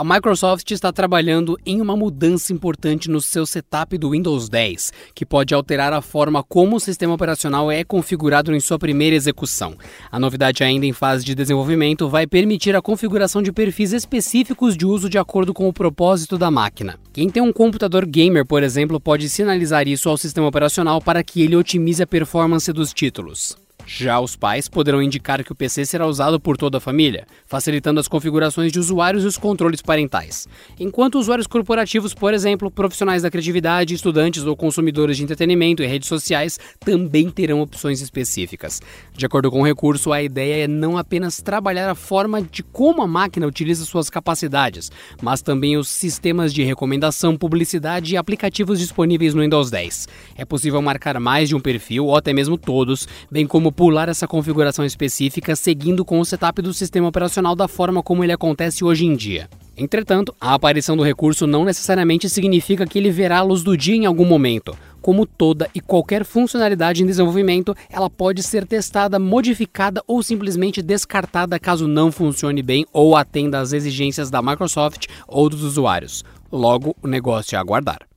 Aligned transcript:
A 0.00 0.04
Microsoft 0.04 0.70
está 0.70 0.90
trabalhando 0.90 1.58
em 1.66 1.78
uma 1.78 1.94
mudança 1.94 2.54
importante 2.54 3.10
no 3.10 3.20
seu 3.20 3.44
setup 3.44 3.98
do 3.98 4.12
Windows 4.12 4.48
10, 4.48 4.94
que 5.14 5.26
pode 5.26 5.52
alterar 5.52 5.92
a 5.92 6.00
forma 6.00 6.42
como 6.42 6.76
o 6.76 6.80
sistema 6.80 7.12
operacional 7.12 7.70
é 7.70 7.84
configurado 7.84 8.54
em 8.54 8.60
sua 8.60 8.78
primeira 8.78 9.14
execução. 9.14 9.76
A 10.10 10.18
novidade, 10.18 10.64
ainda 10.64 10.86
em 10.86 10.94
fase 10.94 11.22
de 11.22 11.34
desenvolvimento, 11.34 12.08
vai 12.08 12.26
permitir 12.26 12.74
a 12.74 12.80
configuração 12.80 13.42
de 13.42 13.52
perfis 13.52 13.92
específicos 13.92 14.74
de 14.74 14.86
uso 14.86 15.06
de 15.06 15.18
acordo 15.18 15.52
com 15.52 15.68
o 15.68 15.72
propósito 15.72 16.38
da 16.38 16.50
máquina. 16.50 16.98
Quem 17.12 17.28
tem 17.28 17.42
um 17.42 17.52
computador 17.52 18.06
gamer, 18.06 18.46
por 18.46 18.62
exemplo, 18.62 18.98
pode 18.98 19.28
sinalizar 19.28 19.86
isso 19.86 20.08
ao 20.08 20.16
sistema 20.16 20.46
operacional 20.46 21.02
para 21.02 21.22
que 21.22 21.42
ele 21.42 21.56
otimize 21.56 22.02
a 22.02 22.06
performance 22.06 22.72
dos 22.72 22.94
títulos. 22.94 23.54
Já 23.86 24.20
os 24.20 24.36
pais 24.36 24.68
poderão 24.68 25.02
indicar 25.02 25.42
que 25.44 25.52
o 25.52 25.54
PC 25.54 25.84
será 25.84 26.06
usado 26.06 26.38
por 26.38 26.56
toda 26.56 26.78
a 26.78 26.80
família, 26.80 27.26
facilitando 27.46 28.00
as 28.00 28.08
configurações 28.08 28.72
de 28.72 28.78
usuários 28.78 29.24
e 29.24 29.26
os 29.26 29.36
controles 29.36 29.82
parentais. 29.82 30.46
Enquanto 30.78 31.18
usuários 31.18 31.46
corporativos, 31.46 32.14
por 32.14 32.32
exemplo, 32.32 32.70
profissionais 32.70 33.22
da 33.22 33.30
criatividade, 33.30 33.94
estudantes 33.94 34.44
ou 34.44 34.56
consumidores 34.56 35.16
de 35.16 35.24
entretenimento 35.24 35.82
e 35.82 35.86
redes 35.86 36.08
sociais 36.08 36.58
também 36.78 37.30
terão 37.30 37.60
opções 37.60 38.00
específicas. 38.00 38.80
De 39.16 39.26
acordo 39.26 39.50
com 39.50 39.60
o 39.60 39.66
recurso, 39.66 40.12
a 40.12 40.22
ideia 40.22 40.64
é 40.64 40.68
não 40.68 40.96
apenas 40.96 41.42
trabalhar 41.42 41.90
a 41.90 41.94
forma 41.94 42.42
de 42.42 42.62
como 42.62 43.02
a 43.02 43.06
máquina 43.06 43.46
utiliza 43.46 43.84
suas 43.84 44.08
capacidades, 44.08 44.90
mas 45.20 45.42
também 45.42 45.76
os 45.76 45.88
sistemas 45.88 46.54
de 46.54 46.62
recomendação, 46.62 47.36
publicidade 47.36 48.14
e 48.14 48.16
aplicativos 48.16 48.78
disponíveis 48.78 49.34
no 49.34 49.42
Windows 49.42 49.70
10. 49.70 50.08
É 50.36 50.44
possível 50.44 50.80
marcar 50.80 51.18
mais 51.18 51.48
de 51.48 51.56
um 51.56 51.60
perfil 51.60 52.06
ou 52.06 52.16
até 52.16 52.32
mesmo 52.32 52.56
todos, 52.56 53.08
bem 53.30 53.46
como 53.46 53.69
pular 53.70 54.08
essa 54.08 54.26
configuração 54.26 54.84
específica 54.84 55.54
seguindo 55.54 56.04
com 56.04 56.20
o 56.20 56.24
setup 56.24 56.60
do 56.62 56.74
sistema 56.74 57.08
operacional 57.08 57.54
da 57.54 57.68
forma 57.68 58.02
como 58.02 58.24
ele 58.24 58.32
acontece 58.32 58.84
hoje 58.84 59.06
em 59.06 59.14
dia. 59.14 59.48
Entretanto, 59.76 60.34
a 60.40 60.52
aparição 60.52 60.96
do 60.96 61.02
recurso 61.02 61.46
não 61.46 61.64
necessariamente 61.64 62.28
significa 62.28 62.86
que 62.86 62.98
ele 62.98 63.10
verá 63.10 63.38
a 63.38 63.42
luz 63.42 63.62
do 63.62 63.76
dia 63.76 63.96
em 63.96 64.04
algum 64.04 64.26
momento. 64.26 64.76
Como 65.00 65.24
toda 65.24 65.70
e 65.74 65.80
qualquer 65.80 66.24
funcionalidade 66.24 67.02
em 67.02 67.06
desenvolvimento, 67.06 67.74
ela 67.88 68.10
pode 68.10 68.42
ser 68.42 68.66
testada, 68.66 69.18
modificada 69.18 70.02
ou 70.06 70.22
simplesmente 70.22 70.82
descartada 70.82 71.58
caso 71.58 71.88
não 71.88 72.12
funcione 72.12 72.62
bem 72.62 72.84
ou 72.92 73.16
atenda 73.16 73.58
às 73.58 73.72
exigências 73.72 74.30
da 74.30 74.42
Microsoft 74.42 75.06
ou 75.26 75.48
dos 75.48 75.62
usuários. 75.62 76.22
Logo, 76.52 76.94
o 77.02 77.06
negócio 77.06 77.56
é 77.56 77.58
aguardar. 77.58 78.09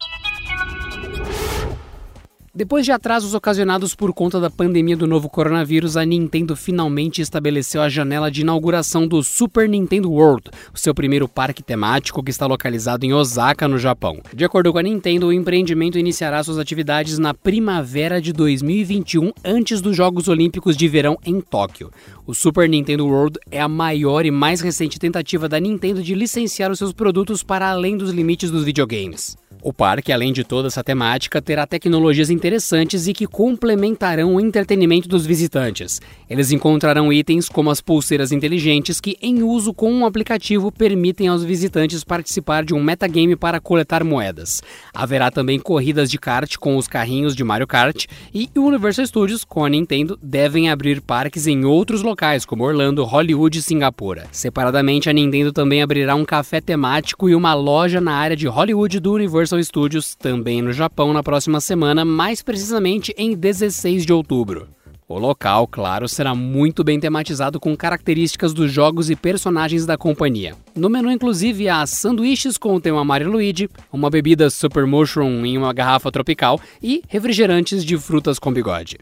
Depois 2.56 2.86
de 2.86 2.92
atrasos 2.92 3.34
ocasionados 3.34 3.96
por 3.96 4.14
conta 4.14 4.40
da 4.40 4.48
pandemia 4.48 4.96
do 4.96 5.08
novo 5.08 5.28
coronavírus, 5.28 5.98
a 5.98 6.06
Nintendo 6.06 6.56
finalmente 6.56 7.20
estabeleceu 7.20 7.82
a 7.82 7.90
janela 7.90 8.30
de 8.30 8.42
inauguração 8.42 9.08
do 9.08 9.24
Super 9.24 9.68
Nintendo 9.68 10.12
World, 10.12 10.52
o 10.72 10.78
seu 10.78 10.94
primeiro 10.94 11.28
parque 11.28 11.64
temático 11.64 12.22
que 12.22 12.30
está 12.30 12.46
localizado 12.46 13.08
em 13.08 13.12
Osaka, 13.12 13.68
no 13.68 13.80
Japão. 13.80 14.22
De 14.32 14.46
acordo 14.46 14.72
com 14.72 14.78
a 14.78 14.84
Nintendo, 14.84 15.26
o 15.26 15.34
empreendimento 15.34 15.98
iniciará 15.98 16.44
suas 16.44 16.60
atividades 16.60 17.18
na 17.18 17.34
primavera 17.34 18.22
de 18.22 18.32
2021, 18.32 19.32
antes 19.44 19.82
dos 19.82 19.98
Jogos 19.98 20.28
Olímpicos 20.28 20.78
de 20.78 20.88
Verão 20.88 21.18
em 21.26 21.42
Tóquio. 21.42 21.90
O 22.28 22.36
Super 22.36 22.70
Nintendo 22.70 23.08
World 23.08 23.40
é 23.50 23.62
a 23.62 23.68
maior 23.68 24.28
e 24.28 24.32
mais 24.32 24.62
recente 24.62 25.00
tentativa 25.00 25.50
da 25.50 25.60
Nintendo 25.60 26.04
de 26.04 26.14
licenciar 26.14 26.70
os 26.70 26.78
seus 26.78 26.94
produtos 26.94 27.42
para 27.42 27.72
além 27.72 27.98
dos 27.98 28.12
limites 28.12 28.52
dos 28.52 28.64
videogames. 28.64 29.42
O 29.66 29.72
parque, 29.72 30.12
além 30.12 30.34
de 30.34 30.44
toda 30.44 30.68
essa 30.68 30.84
temática, 30.84 31.42
terá 31.42 31.66
tecnologias 31.66 32.30
interessantes 32.30 33.08
e 33.08 33.14
que 33.14 33.26
complementarão 33.26 34.36
o 34.36 34.40
entretenimento 34.42 35.08
dos 35.08 35.26
visitantes. 35.26 36.02
Eles 36.30 36.52
encontrarão 36.52 37.14
itens 37.14 37.48
como 37.48 37.72
as 37.72 37.80
pulseiras 37.80 38.34
inteligentes 38.34 39.00
que, 39.00 39.18
em 39.22 39.42
uso 39.42 39.74
com 39.74 39.90
um 39.90 40.06
aplicativo, 40.06 40.70
permitem 40.70 41.30
aos 41.30 41.46
visitantes 41.46 42.04
participar 42.04 42.66
de 42.66 42.74
um 42.74 42.84
metagame 42.84 43.38
para 43.38 43.62
coletar 43.62 44.04
moedas. 44.04 44.62
Haverá 44.94 45.32
também 45.32 45.58
corridas 45.58 46.12
de 46.12 46.18
kart 46.18 46.58
com 46.58 46.76
os 46.76 46.86
carrinhos 46.86 47.34
de 47.34 47.42
Mario 47.46 47.66
Kart 47.66 48.06
e 48.34 48.50
Universal 48.58 49.06
Studios, 49.06 49.46
com 49.46 49.64
a 49.64 49.70
Nintendo, 49.70 50.20
devem 50.22 50.70
abrir 50.70 51.00
parques 51.00 51.48
em 51.48 51.64
outros 51.64 52.02
locais, 52.02 52.44
como 52.44 52.66
Orlando, 52.66 53.06
Hollywood 53.06 53.60
e 53.60 53.62
Singapura. 53.62 54.26
Separadamente, 54.30 55.10
a 55.10 55.14
Nintendo 55.14 55.54
também 55.54 55.82
abrirá 55.82 56.16
um 56.16 56.26
café 56.26 56.60
temático 56.60 57.30
e 57.30 57.36
uma 57.36 57.54
loja 57.54 58.02
na 58.02 58.14
área 58.14 58.36
de 58.36 58.46
Hollywood 58.46 59.00
do 59.00 59.14
Universal 59.14 59.53
Universal 59.54 59.64
Studios, 59.64 60.16
também 60.16 60.62
no 60.62 60.72
Japão, 60.72 61.14
na 61.14 61.22
próxima 61.22 61.62
semana, 61.62 62.04
mais 62.04 62.42
precisamente 62.42 63.14
em 63.18 63.36
16 63.36 64.06
de 64.06 64.14
outubro. 64.14 64.68
O 65.08 65.20
local, 65.20 65.68
claro, 65.68 66.08
será 66.08 66.34
muito 66.34 66.84
bem 66.84 67.00
tematizado 67.00 67.60
com 67.60 67.76
características 67.76 68.54
dos 68.54 68.72
jogos 68.72 69.10
e 69.10 69.16
personagens 69.16 69.86
da 69.86 69.98
companhia. 69.98 70.56
No 70.76 70.90
menu, 70.90 71.12
inclusive, 71.12 71.70
há 71.70 71.86
sanduíches 71.86 72.58
com 72.58 72.74
o 72.74 72.82
tema 72.82 73.04
Mario 73.04 73.32
Luigi, 73.32 73.70
uma 73.92 74.10
bebida 74.10 74.50
Super 74.50 74.88
Mushroom 74.88 75.46
em 75.46 75.58
uma 75.58 75.74
garrafa 75.74 76.12
tropical 76.12 76.60
e 76.82 77.04
refrigerantes 77.08 77.86
de 77.86 77.98
frutas 77.98 78.40
com 78.40 78.52
bigode. 78.52 78.98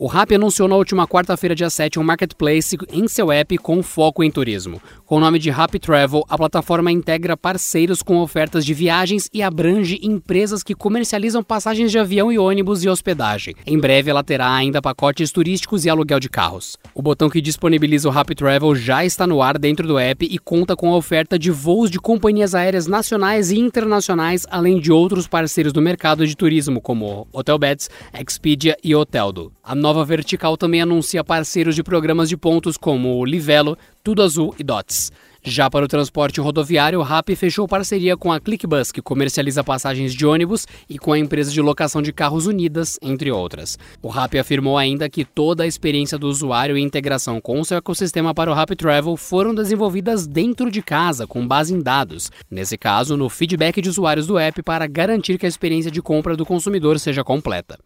O 0.00 0.06
Rappi 0.06 0.36
anunciou 0.36 0.68
na 0.68 0.76
última 0.76 1.08
quarta-feira, 1.08 1.56
dia 1.56 1.68
7, 1.68 1.98
um 1.98 2.04
marketplace 2.04 2.78
em 2.92 3.08
seu 3.08 3.32
app 3.32 3.58
com 3.58 3.82
foco 3.82 4.22
em 4.22 4.30
turismo. 4.30 4.80
Com 5.04 5.16
o 5.16 5.20
nome 5.20 5.40
de 5.40 5.50
Rappi 5.50 5.80
Travel, 5.80 6.22
a 6.28 6.38
plataforma 6.38 6.92
integra 6.92 7.36
parceiros 7.36 8.00
com 8.00 8.18
ofertas 8.18 8.64
de 8.64 8.72
viagens 8.72 9.28
e 9.34 9.42
abrange 9.42 9.98
empresas 10.00 10.62
que 10.62 10.72
comercializam 10.72 11.42
passagens 11.42 11.90
de 11.90 11.98
avião 11.98 12.30
e 12.30 12.38
ônibus 12.38 12.84
e 12.84 12.88
hospedagem. 12.88 13.56
Em 13.66 13.76
breve, 13.76 14.08
ela 14.08 14.22
terá 14.22 14.54
ainda 14.54 14.80
pacotes 14.80 15.32
turísticos 15.32 15.84
e 15.84 15.90
aluguel 15.90 16.20
de 16.20 16.28
carros. 16.28 16.76
O 16.94 17.02
botão 17.02 17.28
que 17.28 17.40
disponibiliza 17.40 18.08
o 18.08 18.12
Rappi 18.12 18.36
Travel 18.36 18.76
já 18.76 19.04
está 19.04 19.26
no 19.26 19.42
ar 19.42 19.58
dentro 19.58 19.88
do 19.88 19.98
app 19.98 20.24
e 20.24 20.38
conta 20.38 20.76
com 20.76 20.94
a 20.94 20.96
oferta 20.96 21.36
de 21.36 21.50
voos 21.50 21.90
de 21.90 21.98
companhias 21.98 22.54
aéreas 22.54 22.86
nacionais 22.86 23.50
e 23.50 23.58
internacionais, 23.58 24.46
além 24.48 24.78
de 24.78 24.92
outros 24.92 25.26
parceiros 25.26 25.72
do 25.72 25.82
mercado 25.82 26.24
de 26.24 26.36
turismo, 26.36 26.80
como 26.80 27.26
Hotelbeds, 27.32 27.90
Expedia 28.14 28.76
e 28.84 28.94
Hoteldo. 28.94 29.52
A 29.68 29.74
nova 29.74 30.02
vertical 30.02 30.56
também 30.56 30.80
anuncia 30.80 31.22
parceiros 31.22 31.74
de 31.74 31.82
programas 31.82 32.30
de 32.30 32.38
pontos 32.38 32.78
como 32.78 33.22
Livelo, 33.22 33.76
Tudo 34.02 34.22
Azul 34.22 34.54
e 34.58 34.64
Dots. 34.64 35.12
Já 35.42 35.68
para 35.68 35.84
o 35.84 35.88
transporte 35.88 36.40
rodoviário, 36.40 36.98
o 36.98 37.02
RAP 37.02 37.36
fechou 37.36 37.68
parceria 37.68 38.16
com 38.16 38.32
a 38.32 38.40
ClickBus, 38.40 38.90
que 38.90 39.02
comercializa 39.02 39.62
passagens 39.62 40.14
de 40.14 40.24
ônibus, 40.24 40.66
e 40.88 40.98
com 40.98 41.12
a 41.12 41.18
empresa 41.18 41.52
de 41.52 41.60
locação 41.60 42.00
de 42.00 42.14
carros 42.14 42.46
Unidas, 42.46 42.98
entre 43.02 43.30
outras. 43.30 43.78
O 44.00 44.08
RAP 44.08 44.36
afirmou 44.36 44.78
ainda 44.78 45.06
que 45.10 45.22
toda 45.22 45.64
a 45.64 45.66
experiência 45.66 46.16
do 46.16 46.28
usuário 46.28 46.78
e 46.78 46.80
integração 46.80 47.38
com 47.38 47.60
o 47.60 47.64
seu 47.64 47.76
ecossistema 47.76 48.32
para 48.32 48.50
o 48.50 48.54
RAP 48.54 48.70
Travel 48.70 49.18
foram 49.18 49.54
desenvolvidas 49.54 50.26
dentro 50.26 50.70
de 50.70 50.80
casa, 50.80 51.26
com 51.26 51.46
base 51.46 51.74
em 51.74 51.82
dados. 51.82 52.32
Nesse 52.50 52.78
caso, 52.78 53.18
no 53.18 53.28
feedback 53.28 53.82
de 53.82 53.90
usuários 53.90 54.26
do 54.26 54.38
app 54.38 54.62
para 54.62 54.86
garantir 54.86 55.36
que 55.36 55.44
a 55.44 55.48
experiência 55.48 55.90
de 55.90 56.00
compra 56.00 56.34
do 56.34 56.46
consumidor 56.46 56.98
seja 56.98 57.22
completa. 57.22 57.78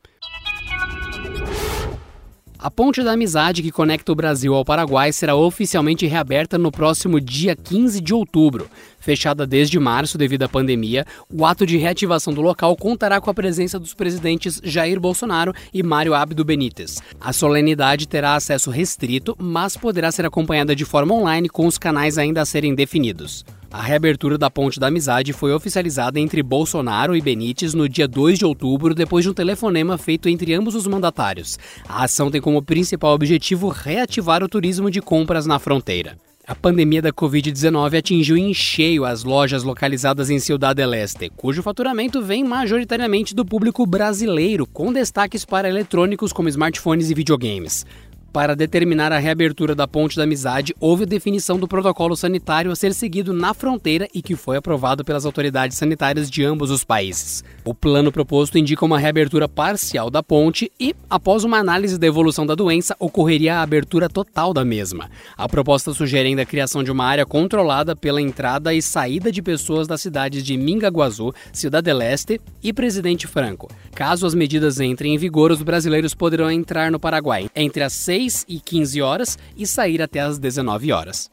A 2.62 2.70
ponte 2.70 3.02
da 3.02 3.10
amizade 3.10 3.60
que 3.60 3.72
conecta 3.72 4.12
o 4.12 4.14
Brasil 4.14 4.54
ao 4.54 4.64
Paraguai 4.64 5.12
será 5.12 5.34
oficialmente 5.34 6.06
reaberta 6.06 6.56
no 6.56 6.70
próximo 6.70 7.20
dia 7.20 7.56
15 7.56 8.00
de 8.00 8.14
outubro. 8.14 8.70
Fechada 9.00 9.44
desde 9.44 9.80
março 9.80 10.16
devido 10.16 10.44
à 10.44 10.48
pandemia, 10.48 11.04
o 11.28 11.44
ato 11.44 11.66
de 11.66 11.76
reativação 11.76 12.32
do 12.32 12.40
local 12.40 12.76
contará 12.76 13.20
com 13.20 13.28
a 13.28 13.34
presença 13.34 13.80
dos 13.80 13.94
presidentes 13.94 14.60
Jair 14.62 15.00
Bolsonaro 15.00 15.52
e 15.74 15.82
Mário 15.82 16.14
Abdo 16.14 16.44
Benítez. 16.44 17.02
A 17.20 17.32
solenidade 17.32 18.06
terá 18.06 18.36
acesso 18.36 18.70
restrito, 18.70 19.34
mas 19.41 19.76
poderá 19.76 20.12
ser 20.12 20.24
acompanhada 20.24 20.76
de 20.76 20.84
forma 20.84 21.15
online 21.15 21.48
com 21.48 21.66
os 21.66 21.78
canais 21.78 22.16
ainda 22.16 22.42
a 22.42 22.47
serem 22.47 22.76
definidos. 22.76 23.44
A 23.72 23.80
reabertura 23.80 24.36
da 24.36 24.51
Ponte 24.51 24.78
da 24.78 24.89
Amizade 24.89 25.33
foi 25.33 25.51
oficializada 25.51 26.21
entre 26.21 26.42
Bolsonaro 26.42 27.16
e 27.16 27.22
Benítez 27.22 27.72
no 27.72 27.89
dia 27.89 28.07
2 28.07 28.39
de 28.39 28.45
outubro, 28.45 28.95
depois 28.95 29.24
de 29.24 29.30
um 29.30 29.34
telefonema 29.34 29.97
feito 29.97 30.28
entre 30.28 30.53
ambos 30.53 30.74
os 30.74 30.86
mandatários. 30.86 31.59
A 31.89 32.04
ação 32.04 32.30
tem 32.30 32.39
como 32.39 32.63
principal 32.63 33.15
objetivo 33.15 33.69
reativar 33.69 34.42
o 34.45 34.48
turismo 34.48 34.91
de 34.91 35.01
compras 35.01 35.47
na 35.47 35.59
fronteira. 35.59 36.19
A 36.47 36.54
pandemia 36.54 37.01
da 37.01 37.13
Covid-19 37.13 37.97
atingiu 37.97 38.36
em 38.36 38.53
cheio 38.53 39.07
as 39.07 39.24
lojas 39.24 39.63
localizadas 39.63 40.28
em 40.28 40.39
Ciudad 40.39 40.77
del 40.77 40.92
Este, 40.92 41.30
cujo 41.30 41.63
faturamento 41.63 42.21
vem 42.21 42.45
majoritariamente 42.45 43.34
do 43.34 43.42
público 43.42 43.86
brasileiro, 43.86 44.66
com 44.66 44.92
destaques 44.92 45.47
para 45.47 45.68
eletrônicos 45.68 46.30
como 46.30 46.48
smartphones 46.48 47.09
e 47.09 47.15
videogames. 47.15 47.86
Para 48.32 48.56
determinar 48.56 49.12
a 49.12 49.18
reabertura 49.18 49.74
da 49.74 49.86
Ponte 49.86 50.16
da 50.16 50.22
Amizade, 50.22 50.74
houve 50.80 51.04
definição 51.04 51.58
do 51.58 51.68
protocolo 51.68 52.16
sanitário 52.16 52.70
a 52.70 52.74
ser 52.74 52.94
seguido 52.94 53.30
na 53.30 53.52
fronteira 53.52 54.08
e 54.14 54.22
que 54.22 54.34
foi 54.34 54.56
aprovado 54.56 55.04
pelas 55.04 55.26
autoridades 55.26 55.76
sanitárias 55.76 56.30
de 56.30 56.42
ambos 56.42 56.70
os 56.70 56.82
países. 56.82 57.44
O 57.62 57.74
plano 57.74 58.10
proposto 58.10 58.56
indica 58.56 58.86
uma 58.86 58.98
reabertura 58.98 59.46
parcial 59.46 60.08
da 60.08 60.22
ponte 60.22 60.72
e, 60.80 60.96
após 61.10 61.44
uma 61.44 61.58
análise 61.58 61.98
da 61.98 62.06
evolução 62.06 62.46
da 62.46 62.54
doença, 62.54 62.96
ocorreria 62.98 63.56
a 63.56 63.62
abertura 63.62 64.08
total 64.08 64.54
da 64.54 64.64
mesma. 64.64 65.10
A 65.36 65.46
proposta 65.46 65.92
sugere 65.92 66.30
ainda 66.30 66.40
a 66.40 66.46
criação 66.46 66.82
de 66.82 66.90
uma 66.90 67.04
área 67.04 67.26
controlada 67.26 67.94
pela 67.94 68.22
entrada 68.22 68.72
e 68.72 68.80
saída 68.80 69.30
de 69.30 69.42
pessoas 69.42 69.86
das 69.86 70.00
cidades 70.00 70.42
de 70.42 70.56
Mingaguazu, 70.56 71.34
Cidade 71.52 71.84
del 71.84 72.00
Este 72.00 72.40
e 72.62 72.72
Presidente 72.72 73.26
Franco. 73.26 73.70
Caso 73.94 74.26
as 74.26 74.34
medidas 74.34 74.80
entrem 74.80 75.14
em 75.14 75.18
vigor, 75.18 75.50
os 75.50 75.60
brasileiros 75.60 76.14
poderão 76.14 76.50
entrar 76.50 76.90
no 76.90 76.98
Paraguai 76.98 77.50
entre 77.54 77.82
as 77.82 77.92
6 77.92 78.22
6 78.22 78.45
e 78.48 78.60
15 78.60 79.03
horas 79.03 79.39
e 79.57 79.66
sair 79.66 80.01
até 80.01 80.21
às 80.21 80.39
19 80.39 80.92
horas. 80.92 81.30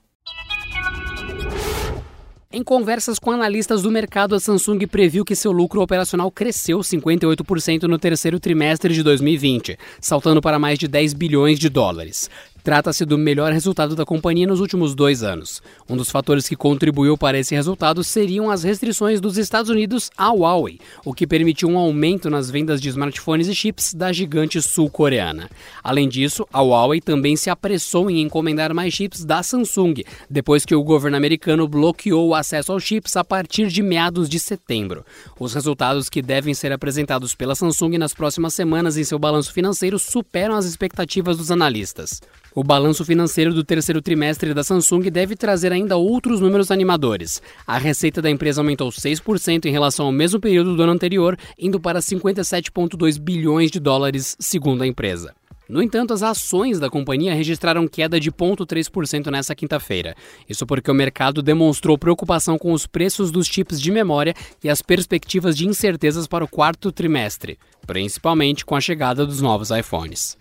Em 2.52 2.64
conversas 2.64 3.20
com 3.20 3.30
analistas 3.30 3.84
do 3.84 3.92
mercado, 3.92 4.34
a 4.34 4.40
Samsung 4.40 4.88
previu 4.88 5.24
que 5.24 5.36
seu 5.36 5.52
lucro 5.52 5.84
operacional 5.84 6.32
cresceu 6.32 6.80
58% 6.80 7.84
no 7.84 8.00
terceiro 8.00 8.40
trimestre 8.40 8.92
de 8.92 9.04
2020, 9.04 9.78
saltando 10.02 10.42
para 10.42 10.58
mais 10.58 10.80
de 10.80 10.88
10 10.88 11.14
bilhões 11.14 11.60
de 11.60 11.70
dólares. 11.70 12.28
Trata-se 12.70 13.04
do 13.04 13.18
melhor 13.18 13.52
resultado 13.52 13.96
da 13.96 14.06
companhia 14.06 14.46
nos 14.46 14.60
últimos 14.60 14.94
dois 14.94 15.24
anos. 15.24 15.60
Um 15.90 15.98
dos 15.98 16.12
fatores 16.12 16.48
que 16.48 16.56
contribuiu 16.56 17.18
para 17.18 17.40
esse 17.40 17.56
resultado 17.56 18.04
seriam 18.04 18.52
as 18.52 18.62
restrições 18.62 19.20
dos 19.20 19.40
Estados 19.40 19.72
Unidos 19.72 20.12
à 20.16 20.30
Huawei, 20.30 20.80
o 21.04 21.12
que 21.12 21.26
permitiu 21.26 21.68
um 21.68 21.80
aumento 21.80 22.30
nas 22.30 22.52
vendas 22.52 22.80
de 22.80 22.90
smartphones 22.90 23.48
e 23.48 23.56
chips 23.56 23.96
da 23.96 24.14
gigante 24.14 24.62
sul-coreana. 24.62 25.50
Além 25.84 26.08
disso, 26.08 26.46
a 26.54 26.62
Huawei 26.62 27.02
também 27.02 27.36
se 27.36 27.50
apressou 27.50 28.08
em 28.08 28.22
encomendar 28.22 28.72
mais 28.72 28.94
chips 28.94 29.26
da 29.26 29.42
Samsung, 29.42 30.04
depois 30.30 30.64
que 30.64 30.76
o 30.76 30.84
governo 30.84 31.18
americano 31.18 31.68
bloqueou 31.68 32.28
o 32.28 32.36
acesso 32.36 32.72
aos 32.72 32.84
chips 32.84 33.18
a 33.18 33.24
partir 33.24 33.70
de 33.70 33.82
meados 33.82 34.30
de 34.30 34.38
setembro. 34.38 35.04
Os 35.40 35.56
resultados 35.56 36.08
que 36.08 36.22
devem 36.22 36.54
ser 36.54 36.72
apresentados 36.72 37.34
pela 37.34 37.56
Samsung 37.56 37.98
nas 37.98 38.14
próximas 38.14 38.54
semanas 38.54 38.96
em 38.96 39.04
seu 39.04 39.18
balanço 39.18 39.52
financeiro 39.52 39.98
superam 39.98 40.56
as 40.56 40.66
expectativas 40.66 41.36
dos 41.36 41.50
analistas. 41.50 42.22
O 42.60 42.64
balanço 42.64 43.06
financeiro 43.06 43.54
do 43.54 43.64
terceiro 43.64 44.02
trimestre 44.02 44.54
da 44.54 44.66
Samsung 44.66 45.10
deve 45.10 45.34
trazer 45.34 45.72
ainda 45.72 45.96
outros 45.96 46.42
números 46.42 46.72
animadores. 46.72 47.42
A 47.66 47.78
receita 47.78 48.22
da 48.22 48.30
empresa 48.30 48.60
aumentou 48.60 48.90
6% 48.90 49.64
em 49.64 49.72
relação 49.72 50.08
ao 50.08 50.12
mesmo 50.12 50.42
período 50.42 50.76
do 50.76 50.84
ano 50.84 50.92
anterior, 50.92 51.38
indo 51.58 51.80
para 51.80 52.02
57,2 52.02 53.18
bilhões 53.18 53.72
de 53.72 53.80
dólares, 53.80 54.36
segundo 54.42 54.82
a 54.82 54.88
empresa. 54.88 55.34
No 55.70 55.82
entanto, 55.82 56.14
as 56.14 56.22
ações 56.22 56.82
da 56.82 56.90
companhia 56.90 57.34
registraram 57.34 57.88
queda 57.88 58.20
de 58.20 58.30
0,3% 58.30 59.32
nessa 59.32 59.56
quinta-feira. 59.56 60.14
Isso 60.50 60.68
porque 60.68 60.92
o 60.92 60.94
mercado 60.94 61.42
demonstrou 61.42 61.98
preocupação 61.98 62.58
com 62.58 62.74
os 62.74 62.86
preços 62.86 63.32
dos 63.32 63.48
chips 63.48 63.80
de 63.80 63.90
memória 63.90 64.34
e 64.62 64.70
as 64.70 64.82
perspectivas 64.82 65.56
de 65.56 65.66
incertezas 65.66 66.28
para 66.28 66.44
o 66.44 66.48
quarto 66.50 66.92
trimestre, 66.92 67.58
principalmente 67.88 68.66
com 68.66 68.76
a 68.76 68.82
chegada 68.82 69.26
dos 69.26 69.40
novos 69.40 69.72
iPhones. 69.72 70.38